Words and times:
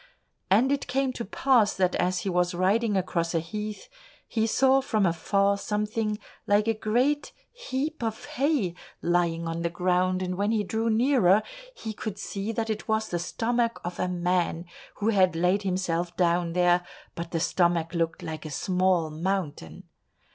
And 0.49 0.71
it 0.71 0.87
came 0.87 1.13
to 1.13 1.23
pass 1.23 1.75
that 1.75 1.93
as 1.93 2.21
he 2.21 2.29
was 2.31 2.55
riding 2.55 2.97
across 2.97 3.35
a 3.35 3.39
heath, 3.39 3.87
he 4.27 4.47
saw 4.47 4.81
from 4.81 5.05
afar 5.05 5.59
something 5.59 6.17
like 6.47 6.67
a 6.67 6.73
great 6.73 7.31
heap 7.51 8.01
of 8.03 8.25
hay 8.25 8.73
lying 9.03 9.47
on 9.47 9.61
the 9.61 9.69
ground, 9.69 10.23
and 10.23 10.37
when 10.37 10.49
he 10.49 10.63
drew 10.63 10.89
nearer, 10.89 11.43
he 11.75 11.93
could 11.93 12.17
see 12.17 12.51
that 12.51 12.71
it 12.71 12.87
was 12.87 13.09
the 13.09 13.19
stomach 13.19 13.79
of 13.83 13.99
a 13.99 14.07
man, 14.07 14.65
who 14.95 15.09
had 15.09 15.35
laid 15.35 15.61
himself 15.61 16.17
down 16.17 16.53
there, 16.53 16.83
but 17.13 17.29
the 17.29 17.39
stomach 17.39 17.93
looked 17.93 18.23
like 18.23 18.43
a 18.43 18.49
small 18.49 19.11
mountain. 19.11 19.83